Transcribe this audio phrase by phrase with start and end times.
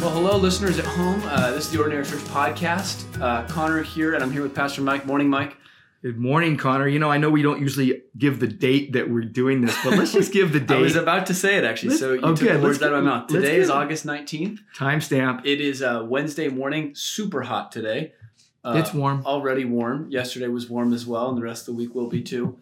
[0.00, 1.20] Well, hello, listeners at home.
[1.24, 3.04] Uh, this is the Ordinary Church podcast.
[3.20, 5.04] Uh, Connor here, and I'm here with Pastor Mike.
[5.04, 5.56] Morning, Mike.
[6.00, 6.88] Good morning, Connor.
[6.88, 9.98] You know, I know we don't usually give the date that we're doing this, but
[9.98, 10.74] let's just give the date.
[10.78, 12.92] I was about to say it actually, Let's- so you okay, took the let's out
[12.94, 13.26] of my get- mouth.
[13.28, 14.60] Today is August 19th.
[14.74, 15.44] Timestamp.
[15.44, 18.14] It is uh, Wednesday morning, super hot today.
[18.64, 19.22] Uh, It's warm.
[19.26, 20.10] Already warm.
[20.10, 22.58] Yesterday was warm as well, and the rest of the week will be too.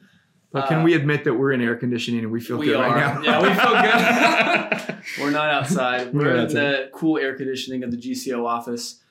[0.51, 2.77] But can uh, we admit that we're in air conditioning and we feel we good
[2.77, 2.95] are.
[2.95, 3.23] right now?
[3.23, 4.95] Yeah, we feel good.
[5.21, 6.13] We're not outside.
[6.13, 9.03] We're in the cool air conditioning of the GCO office.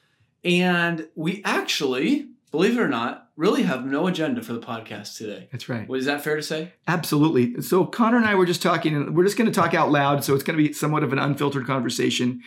[0.44, 5.48] And we actually, believe it or not, really have no agenda for the podcast today.
[5.52, 5.88] That's right.
[5.88, 6.74] Was that fair to say?
[6.88, 7.62] Absolutely.
[7.62, 10.24] So Connor and I were just talking, and we're just going to talk out loud.
[10.24, 12.42] So it's going to be somewhat of an unfiltered conversation.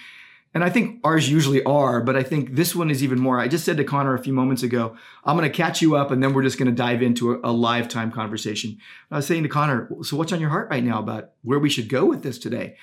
[0.53, 3.39] And I think ours usually are, but I think this one is even more.
[3.39, 6.11] I just said to Connor a few moments ago, I'm going to catch you up
[6.11, 8.79] and then we're just going to dive into a, a live time conversation.
[9.13, 11.71] I was saying to Connor, so what's on your heart right now about where we
[11.71, 12.77] should go with this today?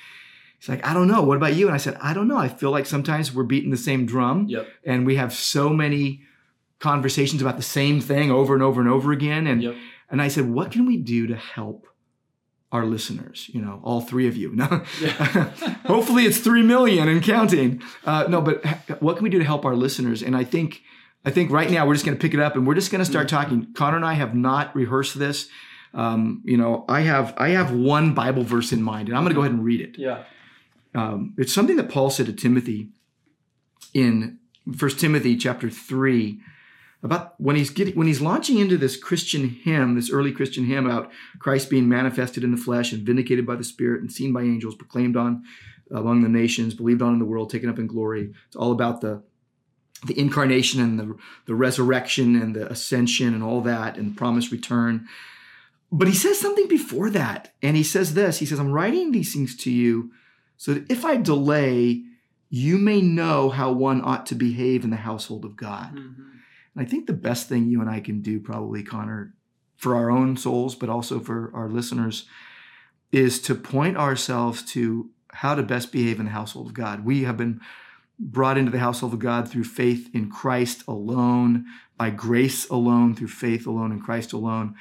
[0.60, 1.22] He's like, I don't know.
[1.24, 1.66] What about you?
[1.68, 2.38] And I said, I don't know.
[2.38, 4.68] I feel like sometimes we're beating the same drum Yep.
[4.86, 6.22] and we have so many
[6.80, 9.46] conversations about the same thing over and over and over again.
[9.46, 9.76] And Yep.
[10.10, 11.86] and I said, what can we do to help
[12.72, 13.50] our listeners?
[13.54, 14.52] You know, all three of you.
[14.56, 14.66] No,
[15.86, 17.82] hopefully it's three million and counting.
[18.06, 18.64] Uh, no, but
[19.02, 20.22] what can we do to help our listeners?
[20.22, 20.82] And I think,
[21.26, 23.00] I think right now we're just going to pick it up and we're just going
[23.04, 23.74] to start talking.
[23.74, 25.48] Connor and I have not rehearsed this.
[25.94, 29.32] Um, you know, I have I have one Bible verse in mind, and I'm going
[29.32, 29.98] to go ahead and read it.
[29.98, 30.24] yeah.
[30.94, 32.90] Um, it's something that Paul said to Timothy
[33.94, 34.40] in
[34.76, 36.40] First Timothy chapter three
[37.04, 40.86] about when he's getting when he's launching into this Christian hymn, this early Christian hymn
[40.86, 44.42] about Christ being manifested in the flesh and vindicated by the Spirit and seen by
[44.42, 45.44] angels, proclaimed on
[45.92, 48.34] among the nations, believed on in the world, taken up in glory.
[48.48, 49.24] It's all about the
[50.06, 55.08] the incarnation and the the resurrection and the ascension and all that and promised return.
[55.92, 58.40] But he says something before that, and he says this.
[58.40, 60.12] He says, "I'm writing these things to you."
[60.58, 62.04] so that if I delay,
[62.50, 65.96] you may know how one ought to behave in the household of God.
[65.96, 66.16] Mhm.
[66.78, 69.34] And I think the best thing you and I can do, probably, Connor,
[69.78, 72.26] for our own souls, but also for our listeners,
[73.12, 77.04] is to point ourselves to how to best behave in the household of God.
[77.04, 77.62] We have been
[78.20, 81.66] brought into the household of God through faith in Christ alone,
[81.98, 84.76] by grace alone, through faith alone in Christ alone.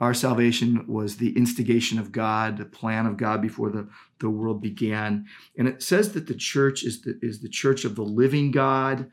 [0.00, 4.62] Our salvation was the instigation of God, the plan of God before the, the world
[4.62, 5.26] began.
[5.58, 9.10] And it says that the church is the, is the church of the living God,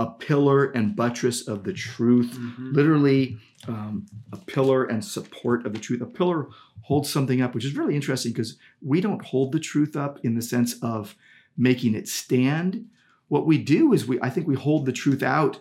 [0.00, 2.72] a pillar and buttress of the truth Mhm.
[2.74, 3.38] literally
[3.68, 6.00] um, a pillar and support of the truth.
[6.00, 6.48] A pillar
[6.88, 10.34] holds something up, which is really interesting because we don't hold the truth up in
[10.34, 11.14] the sense of
[11.58, 12.86] making it stand.
[13.28, 15.60] What we do is we, I think, we hold the truth out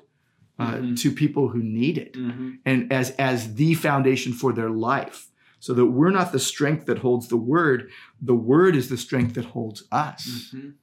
[0.57, 0.97] uh, Mhm.
[1.01, 2.57] to people who need it, Mhm.
[2.65, 5.29] and as as the foundation for their life,
[5.59, 7.89] so that we're not the strength that holds the word.
[8.21, 10.73] The word is the strength that holds us, Mhm.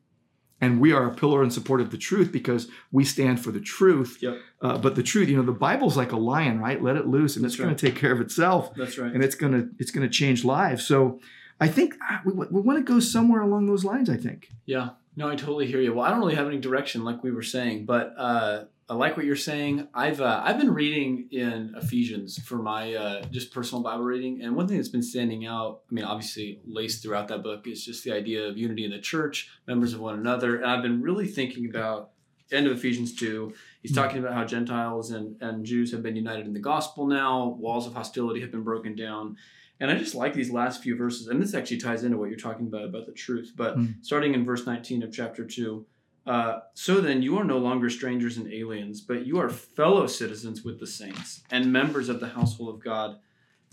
[0.61, 3.61] And we are a pillar and support of the truth because we stand for the
[3.61, 4.19] truth.
[4.21, 4.39] Yep.
[4.63, 6.83] Uh, but the truth, you know, the Bible's like a lion, right?
[6.83, 9.13] Let it loose, and That's it's going to take care of itself, That's right.
[9.13, 10.87] and it's going to it's going to change lives.
[10.87, 11.21] So,
[11.61, 14.09] I think ah, we, we want to go somewhere along those lines.
[14.09, 14.49] I think.
[14.65, 15.95] Yeah, no, I totally hear you.
[15.95, 19.17] Well, I don't really have any direction, like we were saying, but uh, I like
[19.17, 19.89] what you're saying.
[19.95, 24.55] I've uh, I've been reading in Ephesians for my uh, just personal Bible reading, and
[24.55, 25.81] one thing that's been standing out.
[25.91, 29.01] I mean, obviously laced throughout that book is just the idea of unity in the
[29.01, 32.11] church, members of one another, and I've been really thinking about
[32.53, 33.53] end of Ephesians two.
[33.83, 33.97] He's Hmm.
[33.97, 37.57] talking about how Gentiles and and Jews have been united in the gospel now.
[37.59, 39.37] Walls of hostility have been broken down.
[39.81, 42.39] And I just like these last few verses, and this actually ties into what you're
[42.39, 43.53] talking about about the truth.
[43.57, 43.87] But Hmm.
[44.03, 45.85] starting in verse 19 of chapter 2,
[46.27, 50.65] uh, so then you are no longer strangers and aliens, but you are fellow citizens
[50.65, 53.19] with the saints and members of the household of God,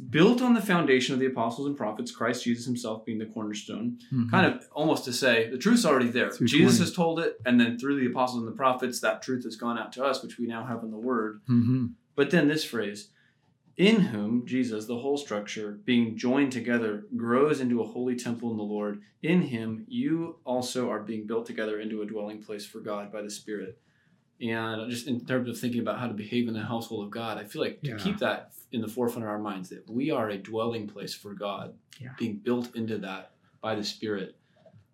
[0.09, 3.97] built on the foundation of the apostles and prophets, Christ Jesus himself being the cornerstone.
[4.29, 6.29] Kind of almost to say the truth's already there.
[6.31, 6.77] Jesus 20.
[6.79, 9.77] has told it, and then through the apostles and the prophets, that truth has gone
[9.77, 11.41] out to us, which we now have in the Word.
[11.47, 13.09] hmm But then this phrase,
[13.77, 18.57] in whom Jesus, the whole structure, being joined together, grows into a holy temple in
[18.57, 19.01] the Lord.
[19.23, 23.21] In him, you also are being built together into a dwelling place for God by
[23.21, 23.79] the Spirit.
[24.41, 27.37] And just in terms of thinking about how to behave in the household of God,
[27.37, 27.97] I feel like Yeah.
[27.97, 31.13] to keep that in the forefront of our minds that we are a dwelling place
[31.15, 32.09] for God, Yeah.
[32.19, 33.31] being built into that
[33.61, 34.35] by the Spirit.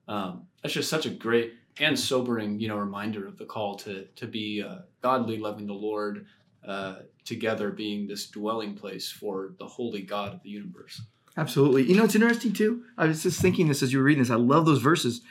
[0.08, 4.06] Um, that's just such a great and sobering, you know, reminder of the call to
[4.16, 6.25] to be uh, godly, loving the Lord,
[6.66, 6.96] uh,
[7.26, 11.02] together being this dwelling place for the holy God of the universe.
[11.38, 11.84] Absolutely.
[11.84, 12.84] You know, it's interesting too.
[12.98, 14.32] I was just thinking this as you were reading this.
[14.32, 15.22] I love those verses.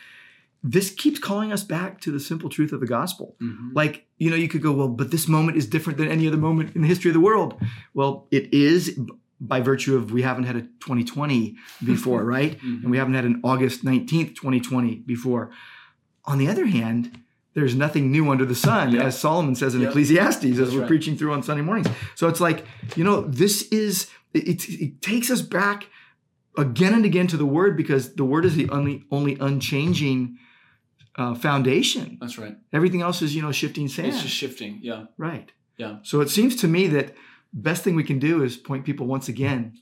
[0.62, 3.36] This keeps calling us back to the simple truth of the gospel.
[3.74, 6.36] Like, you know, you could go, well, but this moment is different than any other
[6.36, 7.60] moment in the history of the world.
[7.94, 8.98] Well, it is
[9.40, 11.54] by virtue of we haven't had a 2020
[11.84, 12.58] before, right?
[12.60, 12.82] Mhm.
[12.82, 15.50] And we haven't had an August 19th, 2020 before.
[16.24, 17.20] On the other hand,
[17.58, 19.02] there's nothing new under the sun, Yep.
[19.02, 19.90] as Solomon says in Yep.
[19.90, 20.86] Ecclesiastes, as That's we're right.
[20.88, 21.88] preaching through on Sunday mornings.
[22.14, 22.64] So it's like,
[22.96, 25.88] you know, this is, it, it, takes us back
[26.56, 30.38] again and again to the Word because the Word is the only, only unchanging
[31.16, 32.16] uh, foundation.
[32.20, 32.56] That's right.
[32.72, 34.08] Everything else is, you know, shifting sand.
[34.08, 34.78] It's just shifting.
[34.82, 35.06] Yeah.
[35.16, 35.50] right.
[35.76, 35.98] Yeah.
[36.02, 37.14] So it seems to me that
[37.52, 39.78] best thing we can do is point people once again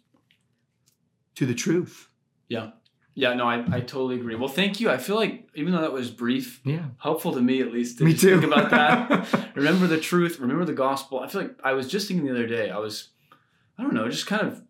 [1.34, 2.08] to the truth.
[2.48, 2.70] Yeah.
[3.18, 3.32] Yeah.
[3.34, 4.34] No, I, I totally agree.
[4.36, 4.88] Well, thank you.
[4.90, 6.84] I feel like even though that was brief, Yeah.
[6.98, 8.40] helpful to me at least to Me too.
[8.40, 9.50] think about that.
[9.56, 10.38] remember the truth.
[10.38, 11.18] Remember the gospel.
[11.20, 12.70] I feel like I was just thinking the other day.
[12.70, 13.08] I was,
[13.78, 14.62] I don't know, just kind of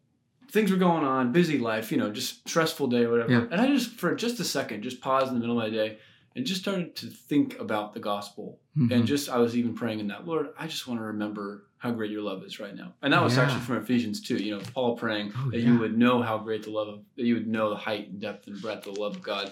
[0.50, 3.32] things were going on, busy life, you know, just stressful day or whatever.
[3.32, 3.44] Yeah.
[3.50, 5.98] And I just for just a second just paused in the middle of my day
[6.36, 8.60] and just started to think about the gospel.
[8.78, 8.92] Mhm.
[8.92, 11.90] And just I was even praying in that, Lord, I just want to remember how
[11.90, 12.94] great your love is right now.
[13.02, 13.44] And that was Yeah.
[13.44, 15.72] actually from Ephesians 2, you know, Paul praying Oh, that yeah.
[15.72, 18.20] you would know how great the love of that you would know the height and
[18.20, 19.50] depth and breadth of the love of God.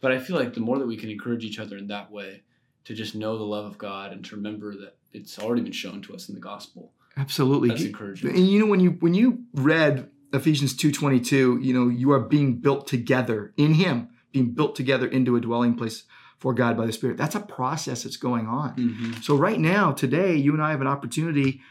[0.00, 2.42] But I feel like the more that we can encourage each other in that way,
[2.84, 6.02] to just know the love of God and to remember that it's already been shown
[6.02, 6.92] to us in the gospel.
[7.16, 7.68] Absolutely.
[7.70, 8.28] That's encouraging.
[8.30, 12.56] And you know when you when you read Ephesians 2:22, you know, you are being
[12.58, 16.04] built together in him, being built together into a dwelling place
[16.44, 17.16] for God by the Spirit.
[17.16, 18.76] That's a process that's going on.
[18.76, 19.24] Mhm.
[19.24, 21.62] So right now, today, you and I have an opportunity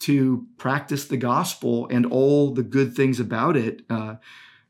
[0.00, 3.82] to practice the gospel and all the good things about it.
[3.88, 4.16] Uh,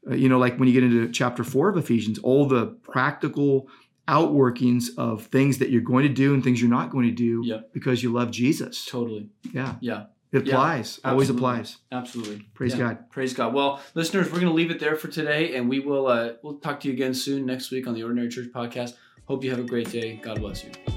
[0.08, 3.66] uh, you know, like when you get into chapter four of Ephesians, all the practical
[4.06, 7.40] outworkings of things that you're going to do and things you're not going to do
[7.44, 7.72] Yep.
[7.72, 8.84] because you love Jesus.
[8.84, 9.30] Totally.
[9.54, 10.04] Yeah, Yeah.
[10.32, 11.00] it Yeah, applies.
[11.02, 11.78] Always applies.
[11.90, 12.46] Absolutely.
[12.54, 12.78] Praise Yeah.
[12.80, 13.10] God.
[13.10, 13.54] Praise God.
[13.54, 16.58] Well, listeners, we're going to leave it there for today, and we will uh, we'll
[16.58, 18.92] talk to you again soon next week on the Ordinary Church Podcast.
[19.26, 20.14] Hope you have a great day.
[20.22, 20.95] God bless you.